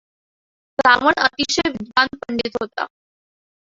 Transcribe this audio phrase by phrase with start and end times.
[0.79, 2.85] रावण अतिशय विद्वान पंडित होता.